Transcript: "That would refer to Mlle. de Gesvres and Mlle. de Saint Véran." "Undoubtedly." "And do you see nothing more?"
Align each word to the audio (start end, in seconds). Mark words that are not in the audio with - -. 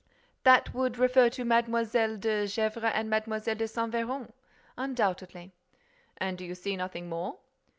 "That 0.41 0.73
would 0.73 0.97
refer 0.97 1.29
to 1.29 1.45
Mlle. 1.45 1.85
de 2.17 2.47
Gesvres 2.47 2.91
and 2.95 3.07
Mlle. 3.07 3.39
de 3.53 3.67
Saint 3.67 3.93
Véran." 3.93 4.31
"Undoubtedly." 4.75 5.51
"And 6.17 6.39
do 6.39 6.43
you 6.43 6.55
see 6.55 6.75
nothing 6.75 7.07
more?" 7.07 7.37